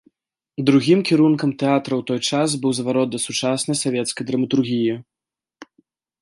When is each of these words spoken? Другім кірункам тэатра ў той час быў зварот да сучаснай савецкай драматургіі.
Другім 0.67 0.99
кірункам 1.09 1.51
тэатра 1.63 1.93
ў 1.97 2.03
той 2.11 2.19
час 2.31 2.49
быў 2.63 2.73
зварот 2.79 3.07
да 3.17 3.21
сучаснай 3.27 3.79
савецкай 3.83 4.23
драматургіі. 4.31 4.97